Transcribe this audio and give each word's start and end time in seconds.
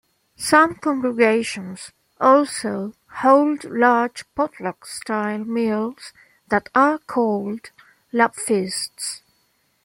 Some 0.37 0.77
congregations 0.77 1.91
also 2.19 2.93
hold 3.17 3.65
large 3.65 4.25
potluck-style 4.33 5.43
meals 5.43 6.11
that 6.49 6.69
are 6.73 6.97
called 6.97 7.69
Lovefeasts. 8.11 9.21